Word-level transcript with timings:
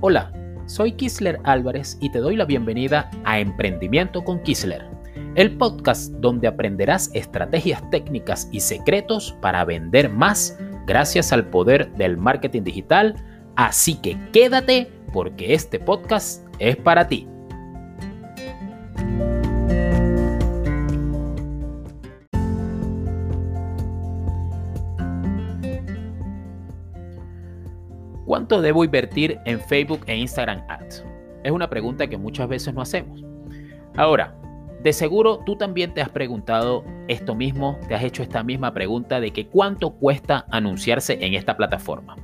Hola, 0.00 0.30
soy 0.66 0.92
Kisler 0.92 1.40
Álvarez 1.42 1.98
y 2.00 2.12
te 2.12 2.20
doy 2.20 2.36
la 2.36 2.44
bienvenida 2.44 3.10
a 3.24 3.40
Emprendimiento 3.40 4.22
con 4.22 4.40
Kisler, 4.44 4.84
el 5.34 5.56
podcast 5.58 6.12
donde 6.20 6.46
aprenderás 6.46 7.10
estrategias 7.14 7.82
técnicas 7.90 8.48
y 8.52 8.60
secretos 8.60 9.36
para 9.42 9.64
vender 9.64 10.08
más 10.08 10.56
gracias 10.86 11.32
al 11.32 11.50
poder 11.50 11.92
del 11.94 12.16
marketing 12.16 12.62
digital. 12.62 13.16
Así 13.56 13.96
que 14.00 14.16
quédate 14.32 14.88
porque 15.12 15.52
este 15.52 15.80
podcast 15.80 16.46
es 16.60 16.76
para 16.76 17.08
ti. 17.08 17.26
¿Cuánto 28.38 28.62
debo 28.62 28.84
invertir 28.84 29.40
en 29.46 29.58
Facebook 29.58 30.02
e 30.06 30.16
Instagram 30.16 30.62
Ads? 30.68 31.04
Es 31.42 31.50
una 31.50 31.68
pregunta 31.68 32.06
que 32.06 32.16
muchas 32.16 32.48
veces 32.48 32.72
no 32.72 32.82
hacemos. 32.82 33.24
Ahora, 33.96 34.32
de 34.80 34.92
seguro 34.92 35.40
tú 35.44 35.56
también 35.56 35.92
te 35.92 36.00
has 36.00 36.08
preguntado 36.08 36.84
esto 37.08 37.34
mismo, 37.34 37.80
te 37.88 37.96
has 37.96 38.04
hecho 38.04 38.22
esta 38.22 38.44
misma 38.44 38.72
pregunta 38.72 39.18
de 39.18 39.32
que 39.32 39.48
cuánto 39.48 39.90
cuesta 39.90 40.46
anunciarse 40.52 41.18
en 41.20 41.34
esta 41.34 41.56
plataforma. 41.56 42.14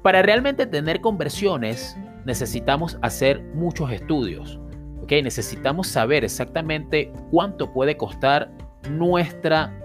Para 0.00 0.22
realmente 0.22 0.64
tener 0.64 1.02
conversiones 1.02 1.94
necesitamos 2.24 2.96
hacer 3.02 3.42
muchos 3.52 3.92
estudios. 3.92 4.58
¿ok? 5.02 5.12
Necesitamos 5.22 5.88
saber 5.88 6.24
exactamente 6.24 7.12
cuánto 7.30 7.70
puede 7.70 7.98
costar 7.98 8.50
nuestra 8.88 9.78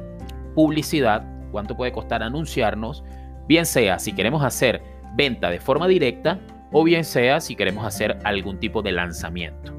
publicidad, 0.55 1.27
cuánto 1.51 1.75
puede 1.75 1.91
costar 1.91 2.23
anunciarnos, 2.23 3.03
bien 3.45 3.65
sea 3.65 3.99
si 3.99 4.13
queremos 4.13 4.41
hacer 4.41 4.95
venta 5.17 5.49
de 5.49 5.59
forma 5.59 5.87
directa 5.87 6.39
o 6.71 6.83
bien 6.83 7.03
sea 7.03 7.41
si 7.41 7.55
queremos 7.55 7.85
hacer 7.85 8.17
algún 8.23 8.59
tipo 8.59 8.81
de 8.81 8.91
lanzamiento. 8.91 9.73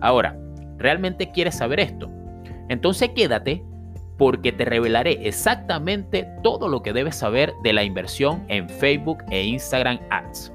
Ahora, 0.00 0.36
¿realmente 0.76 1.30
quieres 1.30 1.56
saber 1.56 1.80
esto? 1.80 2.10
Entonces 2.68 3.10
quédate 3.10 3.62
porque 4.18 4.52
te 4.52 4.64
revelaré 4.64 5.26
exactamente 5.26 6.28
todo 6.42 6.68
lo 6.68 6.82
que 6.82 6.92
debes 6.92 7.16
saber 7.16 7.54
de 7.62 7.72
la 7.72 7.84
inversión 7.84 8.44
en 8.48 8.68
Facebook 8.68 9.18
e 9.30 9.44
Instagram 9.44 9.98
Ads. 10.10 10.52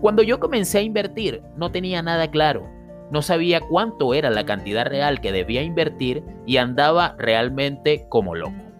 Cuando 0.00 0.22
yo 0.22 0.40
comencé 0.40 0.78
a 0.78 0.82
invertir 0.82 1.42
no 1.56 1.70
tenía 1.70 2.02
nada 2.02 2.30
claro, 2.30 2.68
no 3.10 3.20
sabía 3.20 3.60
cuánto 3.60 4.14
era 4.14 4.30
la 4.30 4.46
cantidad 4.46 4.86
real 4.86 5.20
que 5.20 5.32
debía 5.32 5.62
invertir 5.62 6.22
y 6.46 6.56
andaba 6.56 7.14
realmente 7.18 8.06
como 8.08 8.34
loco 8.34 8.71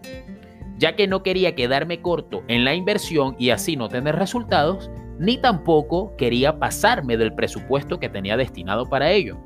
ya 0.83 0.97
que 0.97 1.06
no 1.06 1.22
quería 1.22 1.55
quedarme 1.55 2.02
corto 2.02 2.42
en 2.48 2.64
la 2.64 2.75
inversión 2.75 3.36
y 3.38 3.50
así 3.50 3.77
no 3.77 3.88
tener 3.88 4.16
resultados, 4.16 4.91
ni 5.16 5.39
tampoco 5.39 6.16
quería 6.16 6.58
pasarme 6.58 7.16
del 7.16 7.33
presupuesto 7.36 8.00
que 8.00 8.08
tenía 8.08 8.36
destinado 8.36 8.89
para 8.89 9.12
ello. 9.12 9.39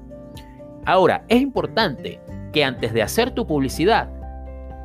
Ahora, 0.87 1.27
es 1.29 1.43
importante 1.43 2.23
que 2.55 2.65
antes 2.65 2.95
de 2.95 3.03
hacer 3.03 3.33
tu 3.33 3.47
publicidad, 3.47 4.09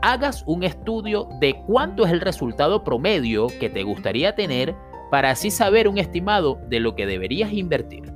hagas 0.02 0.44
un 0.46 0.64
estudio 0.64 1.30
de 1.40 1.56
cuánto 1.68 2.06
es 2.06 2.12
el 2.12 2.20
resultado 2.20 2.84
promedio 2.84 3.48
que 3.62 3.70
te 3.70 3.84
gustaría 3.84 4.36
tener 4.36 4.76
para 5.10 5.30
así 5.30 5.52
saber 5.52 5.88
un 5.88 6.00
estimado 6.00 6.60
de 6.68 6.82
lo 6.82 6.98
que 6.98 7.06
deberías 7.06 7.54
invertir. 7.54 8.12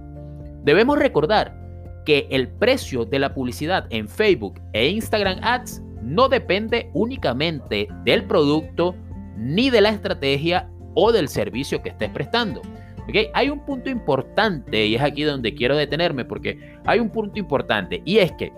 Debemos 0.61 0.99
recordar 0.99 1.57
que 2.05 2.27
el 2.29 2.49
precio 2.49 3.05
de 3.05 3.19
la 3.19 3.33
publicidad 3.33 3.85
en 3.91 4.09
Facebook 4.09 4.59
e 4.73 4.89
Instagram 4.89 5.39
Ads 5.41 5.84
no 6.05 6.29
depende 6.29 6.91
únicamente 6.93 7.87
del 8.03 8.23
producto 8.25 8.95
ni 9.37 9.69
de 9.69 9.81
la 9.81 9.89
estrategia 9.89 10.69
o 10.93 11.11
del 11.11 11.27
servicio 11.27 11.81
que 11.81 11.89
estés 11.89 12.09
prestando. 12.11 12.61
¿Okay? 13.09 13.27
Hay 13.33 13.49
un 13.49 13.59
punto 13.65 13.89
importante 13.89 14.85
y 14.85 14.95
es 14.95 15.01
aquí 15.01 15.23
donde 15.23 15.53
quiero 15.55 15.75
detenerme 15.75 16.23
porque 16.23 16.77
hay 16.85 16.99
un 16.99 17.09
punto 17.09 17.39
importante 17.39 18.01
y 18.05 18.19
es 18.19 18.31
que 18.33 18.53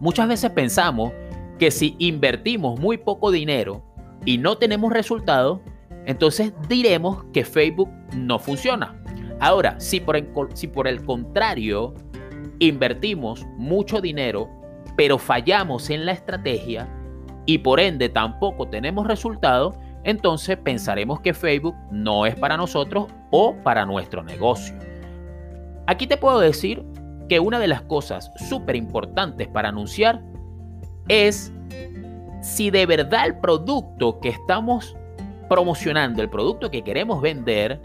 muchas 0.00 0.26
veces 0.26 0.50
pensamos 0.50 1.12
que 1.58 1.70
si 1.70 1.96
invertimos 1.98 2.80
muy 2.80 2.96
poco 2.96 3.30
dinero 3.30 3.84
y 4.24 4.38
no 4.38 4.56
tenemos 4.56 4.92
resultados, 4.92 5.60
entonces 6.06 6.52
diremos 6.68 7.24
que 7.32 7.44
Facebook 7.44 7.90
no 8.16 8.38
funciona. 8.38 9.00
Ahora, 9.38 9.78
si 9.80 10.00
por 10.00 10.16
el, 10.16 10.28
si 10.54 10.66
por 10.66 10.88
el 10.88 11.04
contrario 11.04 11.94
invertimos 12.58 13.46
mucho 13.58 14.00
dinero 14.00 14.48
pero 14.96 15.18
fallamos 15.18 15.90
en 15.90 16.06
la 16.06 16.12
estrategia 16.12 16.88
y 17.46 17.58
por 17.58 17.80
ende 17.80 18.08
tampoco 18.08 18.68
tenemos 18.68 19.06
resultado, 19.06 19.74
entonces 20.04 20.56
pensaremos 20.56 21.20
que 21.20 21.34
Facebook 21.34 21.74
no 21.90 22.26
es 22.26 22.34
para 22.36 22.56
nosotros 22.56 23.06
o 23.30 23.54
para 23.62 23.84
nuestro 23.86 24.22
negocio. 24.22 24.74
Aquí 25.86 26.06
te 26.06 26.16
puedo 26.16 26.40
decir 26.40 26.84
que 27.28 27.40
una 27.40 27.58
de 27.58 27.68
las 27.68 27.82
cosas 27.82 28.30
súper 28.48 28.76
importantes 28.76 29.48
para 29.48 29.70
anunciar 29.70 30.22
es 31.08 31.52
si 32.42 32.70
de 32.70 32.86
verdad 32.86 33.26
el 33.26 33.38
producto 33.38 34.20
que 34.20 34.28
estamos 34.28 34.96
promocionando, 35.48 36.22
el 36.22 36.28
producto 36.28 36.70
que 36.70 36.82
queremos 36.82 37.20
vender 37.20 37.80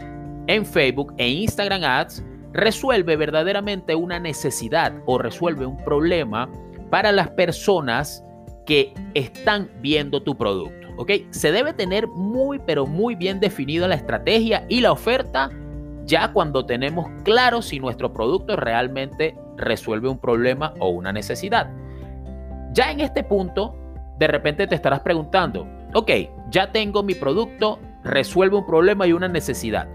en 0.46 0.64
Facebook 0.66 1.14
e 1.18 1.28
Instagram 1.28 1.84
Ads, 1.84 2.24
resuelve 2.52 3.16
verdaderamente 3.16 3.94
una 3.94 4.18
necesidad 4.18 4.92
o 5.06 5.18
resuelve 5.18 5.66
un 5.66 5.76
problema 5.78 6.48
para 6.90 7.12
las 7.12 7.30
personas 7.30 8.24
que 8.66 8.92
están 9.14 9.70
viendo 9.80 10.22
tu 10.22 10.36
producto. 10.36 10.88
¿ok? 10.96 11.12
Se 11.30 11.50
debe 11.50 11.72
tener 11.72 12.06
muy, 12.08 12.58
pero 12.58 12.86
muy 12.86 13.14
bien 13.14 13.40
definida 13.40 13.88
la 13.88 13.94
estrategia 13.94 14.66
y 14.68 14.80
la 14.80 14.92
oferta 14.92 15.50
ya 16.04 16.32
cuando 16.32 16.66
tenemos 16.66 17.06
claro 17.24 17.62
si 17.62 17.78
nuestro 17.78 18.12
producto 18.12 18.56
realmente 18.56 19.36
resuelve 19.56 20.08
un 20.08 20.18
problema 20.18 20.74
o 20.78 20.88
una 20.88 21.12
necesidad. 21.12 21.70
Ya 22.72 22.90
en 22.90 23.00
este 23.00 23.22
punto, 23.22 23.76
de 24.18 24.26
repente 24.26 24.66
te 24.66 24.74
estarás 24.74 25.00
preguntando, 25.00 25.66
ok, 25.94 26.10
ya 26.50 26.70
tengo 26.70 27.02
mi 27.02 27.14
producto, 27.14 27.78
resuelve 28.04 28.56
un 28.56 28.66
problema 28.66 29.06
y 29.06 29.12
una 29.12 29.28
necesidad. 29.28 29.88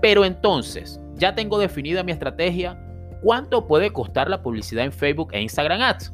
Pero 0.00 0.24
entonces, 0.24 1.00
ya 1.14 1.34
tengo 1.34 1.58
definida 1.58 2.02
mi 2.02 2.12
estrategia, 2.12 2.78
¿cuánto 3.22 3.66
puede 3.66 3.92
costar 3.92 4.30
la 4.30 4.42
publicidad 4.42 4.84
en 4.84 4.92
Facebook 4.92 5.30
e 5.32 5.40
Instagram 5.42 5.80
Ads? 5.82 6.12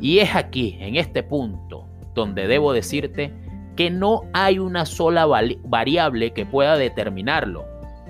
Y 0.00 0.18
es 0.18 0.34
aquí, 0.34 0.76
en 0.80 0.96
este 0.96 1.22
punto, 1.22 1.86
donde 2.14 2.46
debo 2.46 2.72
decirte 2.72 3.32
que 3.76 3.90
no 3.90 4.22
hay 4.32 4.58
una 4.58 4.84
sola 4.86 5.26
variable 5.64 6.32
que 6.32 6.46
pueda 6.46 6.76
determinarlo, 6.76 7.64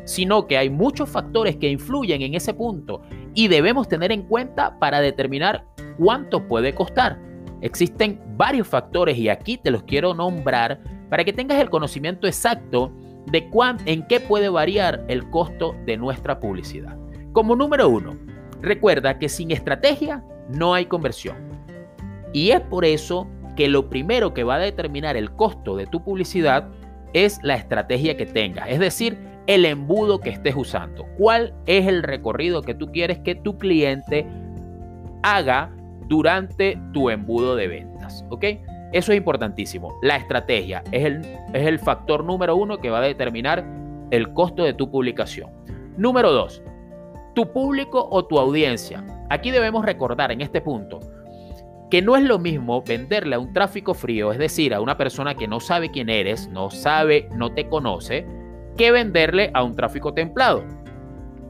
sino 0.04 0.46
que 0.46 0.56
hay 0.56 0.70
muchos 0.70 1.10
factores 1.10 1.56
que 1.56 1.68
influyen 1.68 2.22
en 2.22 2.34
ese 2.34 2.54
punto 2.54 3.02
y 3.34 3.48
debemos 3.48 3.88
tener 3.88 4.10
en 4.10 4.22
cuenta 4.22 4.78
para 4.78 5.00
determinar 5.00 5.66
cuánto 5.98 6.48
puede 6.48 6.74
costar. 6.74 7.18
Existen 7.60 8.20
varios 8.36 8.66
factores 8.66 9.18
y 9.18 9.28
aquí 9.28 9.58
te 9.58 9.70
los 9.70 9.82
quiero 9.82 10.14
nombrar 10.14 10.80
para 11.10 11.24
que 11.24 11.32
tengas 11.32 11.60
el 11.60 11.68
conocimiento 11.68 12.26
exacto 12.26 12.90
de 13.26 13.48
cuán, 13.50 13.76
en 13.84 14.06
qué 14.06 14.20
puede 14.20 14.48
variar 14.48 15.04
el 15.08 15.28
costo 15.28 15.74
de 15.84 15.96
nuestra 15.96 16.40
publicidad. 16.40 16.96
Como 17.32 17.54
número 17.54 17.88
uno, 17.88 18.16
recuerda 18.62 19.18
que 19.18 19.28
sin 19.28 19.50
estrategia 19.50 20.24
no 20.48 20.72
hay 20.72 20.86
conversión. 20.86 21.36
Y 22.32 22.50
es 22.50 22.60
por 22.60 22.84
eso 22.84 23.26
que 23.56 23.68
lo 23.68 23.88
primero 23.88 24.34
que 24.34 24.44
va 24.44 24.56
a 24.56 24.60
determinar 24.60 25.16
el 25.16 25.32
costo 25.32 25.76
de 25.76 25.86
tu 25.86 26.02
publicidad 26.02 26.68
es 27.12 27.40
la 27.42 27.54
estrategia 27.54 28.16
que 28.16 28.26
tengas, 28.26 28.68
es 28.68 28.78
decir, 28.78 29.18
el 29.46 29.64
embudo 29.64 30.20
que 30.20 30.30
estés 30.30 30.54
usando. 30.54 31.06
¿Cuál 31.16 31.54
es 31.66 31.86
el 31.86 32.02
recorrido 32.02 32.62
que 32.62 32.74
tú 32.74 32.92
quieres 32.92 33.18
que 33.20 33.34
tu 33.34 33.56
cliente 33.56 34.26
haga 35.22 35.74
durante 36.06 36.78
tu 36.92 37.08
embudo 37.08 37.56
de 37.56 37.66
ventas? 37.66 38.24
¿Ok? 38.28 38.44
Eso 38.92 39.12
es 39.12 39.18
importantísimo. 39.18 39.98
La 40.02 40.16
estrategia 40.16 40.84
es 40.92 41.04
el, 41.04 41.22
es 41.52 41.66
el 41.66 41.78
factor 41.78 42.24
número 42.24 42.56
uno 42.56 42.78
que 42.78 42.90
va 42.90 42.98
a 42.98 43.02
determinar 43.02 43.64
el 44.10 44.32
costo 44.34 44.64
de 44.64 44.74
tu 44.74 44.90
publicación. 44.90 45.50
Número 45.96 46.30
dos, 46.30 46.62
tu 47.34 47.50
público 47.52 48.06
o 48.10 48.24
tu 48.26 48.38
audiencia. 48.38 49.04
Aquí 49.30 49.50
debemos 49.50 49.84
recordar 49.84 50.30
en 50.30 50.42
este 50.42 50.60
punto 50.60 51.00
que 51.90 52.02
no 52.02 52.16
es 52.16 52.22
lo 52.24 52.38
mismo 52.38 52.82
venderle 52.82 53.36
a 53.36 53.38
un 53.38 53.52
tráfico 53.52 53.94
frío, 53.94 54.32
es 54.32 54.38
decir, 54.38 54.74
a 54.74 54.80
una 54.80 54.96
persona 54.96 55.34
que 55.34 55.48
no 55.48 55.60
sabe 55.60 55.90
quién 55.90 56.10
eres, 56.10 56.48
no 56.48 56.70
sabe, 56.70 57.28
no 57.34 57.52
te 57.54 57.68
conoce, 57.68 58.26
que 58.76 58.90
venderle 58.90 59.50
a 59.54 59.62
un 59.62 59.74
tráfico 59.74 60.12
templado. 60.12 60.64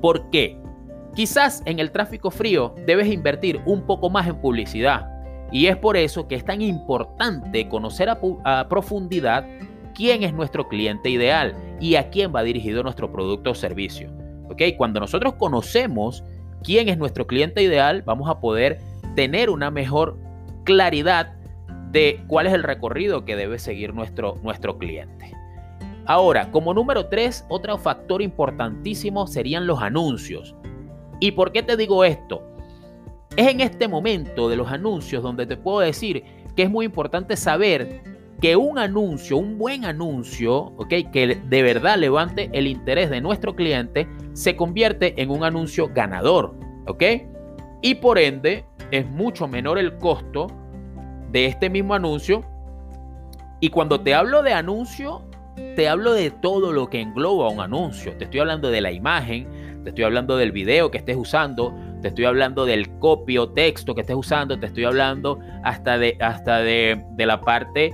¿Por 0.01 0.31
qué? 0.31 0.57
Quizás 1.15 1.63
en 1.65 1.81
el 1.81 1.91
tráfico 1.91 2.31
frío 2.31 2.75
debes 2.87 3.09
invertir 3.09 3.61
un 3.67 3.85
poco 3.85 4.11
más 4.11 4.29
en 4.29 4.41
publicidad 4.41 5.09
y 5.51 5.67
es 5.67 5.77
por 5.77 5.97
eso 5.97 6.29
que 6.29 6.37
es 6.37 6.45
tan 6.45 6.61
importante 6.63 7.69
conocer 7.69 8.09
a, 8.11 8.69
profundidad 8.69 9.47
quién 9.95 10.23
es 10.23 10.33
nuestro 10.33 10.69
cliente 10.69 11.11
ideal 11.11 11.57
y 11.81 11.97
a 11.97 12.11
quién 12.11 12.33
va 12.35 12.43
dirigido 12.43 12.83
nuestro 12.83 13.11
producto 13.11 13.51
o 13.51 13.55
servicio. 13.55 14.13
¿Ok? 14.49 14.63
Cuando 14.77 15.01
nosotros 15.01 15.35
conocemos 15.35 16.23
quién 16.63 16.89
es 16.89 16.99
nuestro 16.99 17.27
cliente 17.27 17.63
ideal, 17.63 18.03
vamos 18.03 18.29
a 18.29 18.41
poder 18.41 18.79
tener 19.17 19.51
una 19.51 19.71
mejor 19.71 20.19
claridad 20.69 21.33
de 21.91 22.23
cuál 22.27 22.47
es 22.47 22.53
el 22.53 22.63
recorrido 22.63 23.25
que 23.25 23.37
debe 23.37 23.59
seguir 23.59 23.95
nuestro, 23.95 24.37
nuestro 24.43 24.77
cliente. 24.77 25.33
Ahora, 26.05 26.51
como 26.51 26.75
número 26.75 27.07
tres, 27.07 27.47
otro 27.49 27.79
factor 27.79 28.21
importantísimo 28.21 29.27
serían 29.27 29.67
los 29.67 29.81
anuncios. 29.81 30.55
¿Y 31.21 31.31
por 31.31 31.53
qué 31.53 31.63
te 31.63 31.79
digo 31.79 32.05
esto? 32.05 32.43
Es 33.35 33.49
en 33.49 33.63
este 33.63 33.89
momento 33.89 34.51
de 34.51 34.57
los 34.57 34.71
anuncios 34.71 35.23
donde 35.23 35.47
te 35.47 35.57
puedo 35.57 35.81
decir 35.81 36.23
que 36.55 36.65
es 36.65 36.71
muy 36.71 36.85
importante 36.85 37.35
saber 37.35 38.03
que 38.39 38.55
un 38.55 38.79
anuncio, 38.79 39.39
un 39.39 39.57
buen 39.57 39.87
anuncio, 39.87 40.77
que 40.91 41.41
de 41.43 41.63
verdad 41.63 41.97
levante 41.97 42.51
el 42.53 42.67
interés 42.67 43.09
de 43.09 43.23
nuestro 43.23 43.57
cliente, 43.57 44.07
se 44.35 44.55
convierte 44.55 45.15
en 45.23 45.31
un 45.31 45.45
anuncio 45.45 45.89
ganador, 45.95 46.55
¿ok? 46.87 47.03
Y 47.81 47.97
por 47.97 48.19
ende 48.19 48.65
es 48.91 49.07
mucho 49.07 49.47
menor 49.47 49.79
el 49.79 49.97
costo 49.99 50.49
de 51.31 51.47
este 51.47 51.71
mismo 51.71 51.95
anuncio. 51.95 52.45
Y 53.61 53.71
cuando 53.71 54.01
te 54.01 54.15
hablo 54.15 54.43
de 54.43 54.53
anuncio, 54.53 55.23
te 55.77 55.89
hablo 55.89 56.13
de 56.13 56.31
todo 56.31 56.73
lo 56.73 56.89
que 56.89 57.01
engloba 57.01 57.49
un 57.49 57.61
anuncio. 57.61 58.17
Te 58.17 58.25
estoy 58.25 58.41
hablando 58.41 58.71
de 58.71 58.81
la 58.81 58.93
imagen, 58.93 59.49
te 59.83 59.91
estoy 59.91 60.05
hablando 60.05 60.37
del 60.37 60.53
video 60.53 60.91
que 60.91 60.99
estés 60.99 61.17
usando, 61.17 61.75
te 62.03 62.09
estoy 62.09 62.25
hablando 62.25 62.65
del 62.65 62.89
copio 62.99 63.49
texto 63.51 63.95
que 63.95 64.03
estés 64.03 64.17
usando, 64.17 64.59
te 64.59 64.67
estoy 64.67 64.85
hablando 64.85 65.39
hasta 65.65 65.99
de, 65.99 66.17
hasta 66.21 66.59
de, 66.59 67.05
la 67.17 67.41
parte 67.41 67.93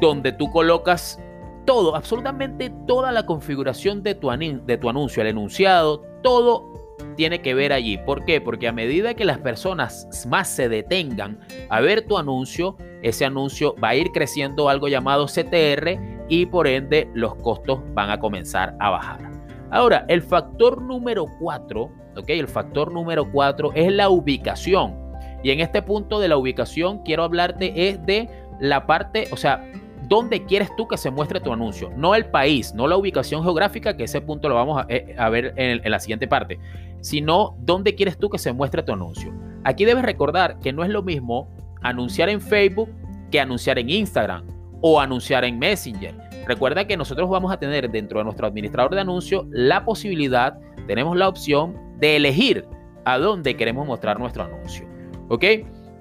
donde 0.00 0.32
tú 0.32 0.50
colocas 0.50 1.20
todo, 1.64 1.96
absolutamente 1.96 2.70
toda 2.86 3.12
la 3.12 3.26
configuración 3.26 4.02
de 4.02 4.14
tu, 4.14 4.30
de 4.30 4.78
tu 4.78 4.88
anuncio, 4.88 5.22
el 5.22 5.28
enunciado, 5.28 6.02
todo 6.22 6.77
tiene 7.18 7.42
que 7.42 7.52
ver 7.52 7.72
allí. 7.72 7.98
¿Por 7.98 8.24
qué? 8.24 8.40
Porque 8.40 8.68
a 8.68 8.72
medida 8.72 9.14
que 9.14 9.24
las 9.24 9.38
personas 9.38 10.08
más 10.28 10.48
se 10.48 10.68
detengan 10.68 11.40
a 11.68 11.80
ver 11.80 12.06
tu 12.06 12.16
anuncio, 12.16 12.76
ese 13.02 13.24
anuncio 13.24 13.74
va 13.82 13.88
a 13.88 13.96
ir 13.96 14.12
creciendo 14.12 14.68
algo 14.68 14.86
llamado 14.86 15.26
CTR 15.26 15.98
y 16.28 16.46
por 16.46 16.68
ende 16.68 17.10
los 17.14 17.34
costos 17.34 17.80
van 17.92 18.10
a 18.10 18.20
comenzar 18.20 18.76
a 18.78 18.90
bajar. 18.90 19.32
Ahora, 19.72 20.06
el 20.08 20.22
factor 20.22 20.80
número 20.80 21.26
4, 21.40 21.90
¿ok? 22.18 22.28
El 22.28 22.46
factor 22.46 22.92
número 22.92 23.28
4 23.32 23.72
es 23.74 23.92
la 23.92 24.10
ubicación. 24.10 24.96
Y 25.42 25.50
en 25.50 25.58
este 25.58 25.82
punto 25.82 26.20
de 26.20 26.28
la 26.28 26.36
ubicación 26.36 27.02
quiero 27.02 27.24
hablarte 27.24 27.88
es 27.88 28.06
de 28.06 28.28
la 28.60 28.86
parte, 28.86 29.26
o 29.32 29.36
sea, 29.36 29.68
¿dónde 30.08 30.44
quieres 30.44 30.74
tú 30.76 30.88
que 30.88 30.96
se 30.96 31.10
muestre 31.10 31.40
tu 31.40 31.52
anuncio? 31.52 31.90
No 31.96 32.14
el 32.14 32.26
país, 32.26 32.74
no 32.74 32.86
la 32.86 32.96
ubicación 32.96 33.42
geográfica, 33.42 33.96
que 33.96 34.04
ese 34.04 34.20
punto 34.20 34.48
lo 34.48 34.54
vamos 34.54 34.82
a, 34.82 34.86
eh, 34.88 35.14
ver 35.30 35.54
en, 35.56 35.80
en 35.84 35.90
la 35.90 36.00
siguiente 36.00 36.26
parte, 36.26 36.58
sino 37.00 37.56
dónde 37.60 37.94
quieres 37.94 38.18
tú 38.18 38.28
que 38.28 38.38
se 38.38 38.52
muestre 38.52 38.82
tu 38.82 38.92
anuncio. 38.92 39.32
Aquí 39.64 39.84
debes 39.84 40.04
recordar 40.04 40.58
que 40.60 40.72
no 40.72 40.82
es 40.84 40.90
lo 40.90 41.02
mismo 41.02 41.48
anunciar 41.82 42.28
en 42.28 42.40
Facebook 42.40 42.90
que 43.30 43.40
anunciar 43.40 43.78
en 43.78 43.90
Instagram 43.90 44.44
o 44.80 45.00
anunciar 45.00 45.44
en 45.44 45.58
Messenger. 45.58 46.14
Recuerda 46.46 46.86
que 46.86 46.96
nosotros 46.96 47.28
vamos 47.28 47.52
a 47.52 47.58
tener 47.58 47.90
dentro 47.90 48.18
de 48.18 48.24
nuestro 48.24 48.46
administrador 48.46 48.94
de 48.94 49.00
anuncios 49.00 49.44
la 49.50 49.84
posibilidad, 49.84 50.58
tenemos 50.86 51.16
la 51.16 51.28
opción 51.28 51.76
de 51.98 52.16
elegir 52.16 52.64
a 53.04 53.18
dónde 53.18 53.56
queremos 53.56 53.86
mostrar 53.86 54.18
nuestro 54.18 54.44
anuncio. 54.44 54.86
¿Ok? 55.28 55.44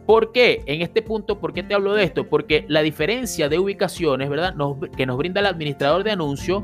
¿Por 0.08 0.32
qué? 0.32 0.64
En 0.66 0.82
este 0.82 1.02
punto, 1.02 1.38
¿por 1.38 1.54
qué 1.54 1.64
te 1.64 1.74
hablo 1.74 1.94
de 1.94 2.06
esto? 2.06 2.30
Porque 2.30 2.64
la 2.70 2.82
diferencia 2.82 3.50
de 3.50 3.60
ubicaciones, 3.60 4.30
¿verdad? 4.30 4.56
que 4.96 5.06
nos 5.06 5.18
brinda 5.18 5.42
el 5.42 5.48
administrador 5.48 6.06
de 6.06 6.12
anuncios 6.12 6.64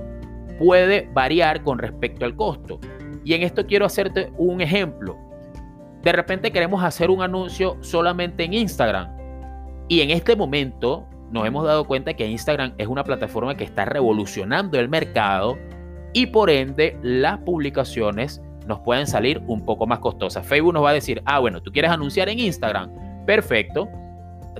puede 0.57 1.09
variar 1.13 1.61
con 1.61 1.77
respecto 1.77 2.23
al 2.23 2.37
costo. 2.37 2.79
Y 3.25 3.33
en 3.33 3.43
esto 3.43 3.67
quiero 3.67 3.85
hacerte 3.85 4.31
un 4.37 4.61
ejemplo. 4.61 5.17
De 6.03 6.13
repente 6.13 6.51
queremos 6.51 6.81
hacer 6.83 7.09
un 7.09 7.21
anuncio 7.21 7.75
solamente 7.81 8.45
en 8.45 8.53
Instagram. 8.53 9.09
Y 9.89 9.99
en 9.99 10.11
este 10.11 10.37
momento 10.37 11.05
nos 11.29 11.45
hemos 11.45 11.65
dado 11.65 11.83
cuenta 11.83 12.13
que 12.13 12.25
Instagram 12.25 12.73
es 12.77 12.87
una 12.87 13.03
plataforma 13.03 13.57
que 13.57 13.65
está 13.65 13.83
revolucionando 13.83 14.79
el 14.79 14.87
mercado 14.87 15.57
y 16.13 16.27
por 16.27 16.49
ende 16.49 16.97
las 17.01 17.39
publicaciones 17.39 18.41
nos 18.67 18.79
pueden 18.79 19.05
salir 19.05 19.41
un 19.47 19.65
poco 19.65 19.85
más 19.85 19.99
costosas. 19.99 20.45
Facebook 20.45 20.73
nos 20.73 20.83
va 20.85 20.91
a 20.91 20.93
decir, 20.93 21.21
ah, 21.25 21.39
bueno, 21.39 21.61
tú 21.61 21.73
quieres 21.73 21.91
anunciar 21.91 22.29
en 22.29 22.39
Instagram, 22.39 22.89
perfecto, 23.25 23.89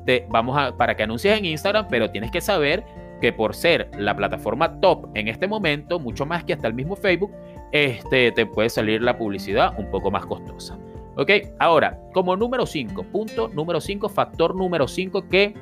te, 0.05 0.25
vamos 0.29 0.57
a, 0.57 0.75
para 0.75 0.95
que 0.95 1.03
anuncies 1.03 1.37
en 1.37 1.45
Instagram, 1.45 1.87
pero 1.89 2.09
tienes 2.11 2.31
que 2.31 2.41
saber 2.41 2.83
que 3.21 3.31
por 3.31 3.55
ser 3.55 3.89
la 3.97 4.15
plataforma 4.15 4.79
top 4.81 5.07
en 5.13 5.27
este 5.27 5.47
momento, 5.47 5.99
mucho 5.99 6.25
más 6.25 6.43
que 6.43 6.53
hasta 6.53 6.67
el 6.67 6.73
mismo 6.73 6.95
Facebook, 6.95 7.31
este, 7.71 8.31
te 8.31 8.45
puede 8.45 8.69
salir 8.69 9.01
la 9.01 9.17
publicidad 9.17 9.73
un 9.79 9.89
poco 9.89 10.11
más 10.11 10.25
costosa. 10.25 10.77
¿Ok? 11.15 11.29
Ahora, 11.59 11.99
como 12.11 12.35
número 12.35 12.65
5, 12.65 13.03
punto 13.03 13.47
número 13.49 13.79
5, 13.79 14.09
factor 14.09 14.55
número 14.55 14.87
5 14.87 15.29
que 15.29 15.53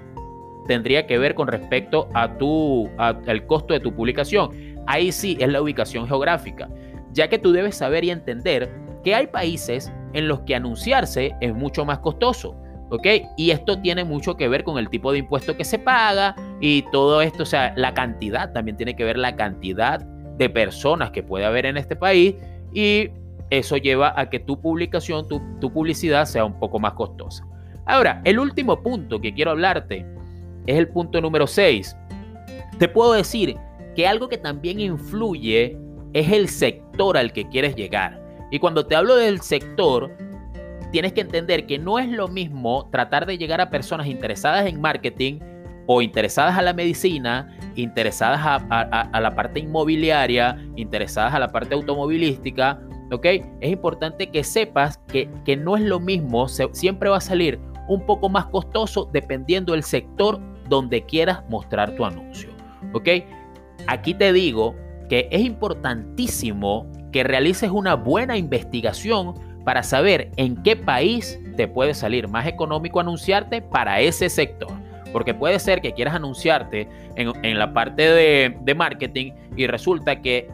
tendría 0.65 1.05
que 1.05 1.17
ver 1.17 1.35
con 1.35 1.47
respecto 1.47 2.07
a 2.13 2.37
tu 2.37 2.89
al 2.97 3.45
costo 3.45 3.73
de 3.73 3.79
tu 3.79 3.93
publicación. 3.93 4.51
Ahí 4.87 5.11
sí 5.11 5.37
es 5.39 5.49
la 5.49 5.61
ubicación 5.61 6.07
geográfica, 6.07 6.69
ya 7.11 7.27
que 7.27 7.37
tú 7.37 7.51
debes 7.51 7.75
saber 7.75 8.03
y 8.03 8.11
entender 8.11 8.73
que 9.03 9.13
hay 9.13 9.27
países 9.27 9.91
en 10.13 10.27
los 10.27 10.41
que 10.41 10.55
anunciarse 10.55 11.35
es 11.41 11.53
mucho 11.53 11.85
más 11.85 11.99
costoso. 11.99 12.55
¿Ok? 12.91 13.07
Y 13.37 13.51
esto 13.51 13.79
tiene 13.79 14.03
mucho 14.03 14.35
que 14.35 14.49
ver 14.49 14.65
con 14.65 14.77
el 14.77 14.89
tipo 14.89 15.13
de 15.13 15.19
impuesto 15.19 15.55
que 15.55 15.63
se 15.63 15.79
paga 15.79 16.35
y 16.59 16.83
todo 16.91 17.21
esto, 17.21 17.43
o 17.43 17.45
sea, 17.45 17.73
la 17.77 17.93
cantidad, 17.93 18.51
también 18.51 18.75
tiene 18.75 18.97
que 18.97 19.05
ver 19.05 19.17
la 19.17 19.37
cantidad 19.37 20.01
de 20.01 20.49
personas 20.49 21.11
que 21.11 21.23
puede 21.23 21.45
haber 21.45 21.65
en 21.65 21.77
este 21.77 21.95
país 21.95 22.35
y 22.73 23.09
eso 23.49 23.77
lleva 23.77 24.13
a 24.19 24.29
que 24.29 24.39
tu 24.39 24.59
publicación, 24.59 25.25
tu, 25.25 25.41
tu 25.61 25.71
publicidad 25.71 26.25
sea 26.25 26.43
un 26.43 26.59
poco 26.59 26.79
más 26.79 26.91
costosa. 26.93 27.47
Ahora, 27.85 28.21
el 28.25 28.39
último 28.39 28.83
punto 28.83 29.21
que 29.21 29.33
quiero 29.33 29.51
hablarte 29.51 30.05
es 30.67 30.77
el 30.77 30.89
punto 30.89 31.21
número 31.21 31.47
6. 31.47 31.95
Te 32.77 32.89
puedo 32.89 33.13
decir 33.13 33.55
que 33.95 34.05
algo 34.05 34.27
que 34.27 34.37
también 34.37 34.81
influye 34.81 35.77
es 36.11 36.31
el 36.31 36.49
sector 36.49 37.17
al 37.17 37.31
que 37.31 37.47
quieres 37.47 37.75
llegar. 37.75 38.21
Y 38.51 38.59
cuando 38.59 38.85
te 38.85 38.95
hablo 38.95 39.15
del 39.15 39.39
sector, 39.39 40.11
tienes 40.91 41.13
que 41.13 41.21
entender 41.21 41.65
que 41.65 41.79
no 41.79 41.99
es 41.99 42.09
lo 42.09 42.27
mismo 42.27 42.89
tratar 42.91 43.25
de 43.25 43.37
llegar 43.37 43.61
a 43.61 43.69
personas 43.69 44.07
interesadas 44.07 44.65
en 44.67 44.79
marketing 44.79 45.39
o 45.87 46.01
interesadas 46.01 46.57
a 46.57 46.61
la 46.61 46.73
medicina, 46.73 47.57
interesadas 47.75 48.39
a, 48.43 49.19
la 49.19 49.35
parte 49.35 49.59
inmobiliaria, 49.59 50.57
interesadas 50.75 51.33
a 51.33 51.39
la 51.39 51.51
parte 51.51 51.73
automovilística, 51.73 52.79
¿ok? 53.11 53.25
Es 53.59 53.71
importante 53.71 54.29
que 54.29 54.43
sepas 54.43 54.99
que, 55.07 55.29
que 55.43 55.57
no 55.57 55.75
es 55.75 55.83
lo 55.83 55.99
mismo, 55.99 56.47
siempre 56.47 57.09
va 57.09 57.17
a 57.17 57.21
salir 57.21 57.59
un 57.87 58.05
poco 58.05 58.29
más 58.29 58.45
costoso 58.45 59.09
dependiendo 59.11 59.73
del 59.73 59.83
sector 59.83 60.39
donde 60.69 61.03
quieras 61.03 61.43
mostrar 61.49 61.95
tu 61.95 62.05
anuncio. 62.05 62.49
¿Ok? 62.93 63.09
Aquí 63.87 64.13
te 64.13 64.31
digo 64.31 64.75
que 65.09 65.27
es 65.31 65.41
importantísimo 65.41 66.89
que 67.11 67.23
realices 67.23 67.69
una 67.69 67.95
buena 67.95 68.37
investigación 68.37 69.33
para 69.63 69.83
saber 69.83 70.31
en 70.37 70.61
qué 70.63 70.75
país 70.75 71.39
te 71.55 71.67
puede 71.67 71.93
salir 71.93 72.27
más 72.27 72.47
económico 72.47 72.99
anunciarte 72.99 73.61
para 73.61 74.01
ese 74.01 74.29
sector. 74.29 74.71
Porque 75.11 75.33
puede 75.33 75.59
ser 75.59 75.81
que 75.81 75.93
quieras 75.93 76.15
anunciarte 76.15 76.87
en, 77.15 77.59
la 77.59 77.73
parte 77.73 78.03
de, 78.03 78.57
de 78.61 78.75
marketing 78.75 79.33
y 79.57 79.67
resulta 79.67 80.21
que 80.21 80.47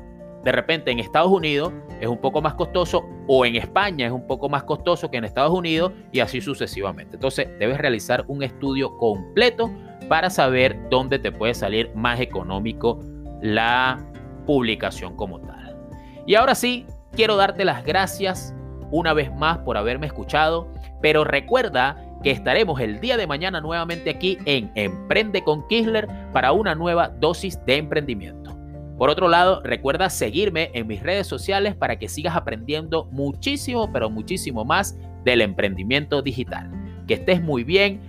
de 0.44 0.52
repente 0.52 0.92
en 0.92 1.00
Estados 1.00 1.32
Unidos 1.32 1.74
es 2.02 2.08
un 2.08 2.18
poco 2.18 2.42
más 2.42 2.56
costoso 2.56 3.06
o 3.28 3.46
en 3.46 3.56
España 3.56 4.08
es 4.08 4.12
un 4.12 4.26
poco 4.26 4.50
más 4.50 4.64
costoso 4.64 5.12
que 5.12 5.18
en 5.18 5.26
Estados 5.26 5.52
Unidos 5.52 5.92
y 6.12 6.22
así 6.22 6.42
sucesivamente. 6.42 7.18
Entonces 7.18 7.48
debes 7.60 7.78
realizar 7.78 8.26
un 8.28 8.44
estudio 8.44 8.98
completo 8.98 9.72
para 10.08 10.30
saber 10.30 10.90
dónde 10.90 11.20
te 11.20 11.32
puede 11.32 11.54
salir 11.54 11.92
más 11.96 12.20
económico 12.20 13.00
la 13.42 14.04
publicación 14.46 15.16
como 15.16 15.40
tal. 15.42 15.78
Y 16.26 16.36
ahora 16.36 16.56
sí, 16.56 16.86
quiero 17.14 17.36
darte 17.36 17.66
las 17.66 17.84
gracias 17.84 18.56
una 18.92 19.14
vez 19.14 19.34
más 19.36 19.60
por 19.60 19.78
haberme 19.78 20.08
escuchado, 20.08 20.68
pero 21.02 21.24
recuerda 21.24 22.04
que 22.24 22.32
estaremos 22.32 22.80
el 22.80 23.00
día 23.00 23.18
de 23.18 23.28
mañana 23.28 23.62
nuevamente 23.62 24.10
aquí 24.10 24.38
en 24.46 24.72
Emprende 24.76 25.44
con 25.44 25.68
Kisler 25.68 26.08
para 26.34 26.52
una 26.52 26.76
nueva 26.76 27.10
dosis 27.10 27.64
de 27.66 27.78
emprendimiento. 27.78 28.58
Por 28.98 29.10
otro 29.10 29.28
lado, 29.28 29.62
recuerda 29.64 30.10
seguirme 30.10 30.72
en 30.74 30.88
mis 30.88 31.04
redes 31.04 31.28
sociales 31.28 31.76
para 31.76 32.00
que 32.00 32.10
sigas 32.10 32.36
aprendiendo 32.36 33.06
muchísimo, 33.12 33.92
pero 33.94 34.10
muchísimo 34.10 34.66
más 34.66 34.98
del 35.24 35.42
emprendimiento 35.42 36.24
digital. 36.24 36.72
Que 37.08 37.14
estés 37.16 37.42
muy 37.42 37.64
bien, 37.64 38.00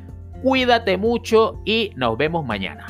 cuídate 0.43 0.97
mucho 0.97 1.61
y 1.67 1.93
nos 1.95 2.17
vemos 2.17 2.47
mañana. 2.47 2.87